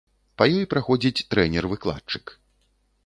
[0.41, 2.37] Па ёй праходзіць трэнер-выкладчык.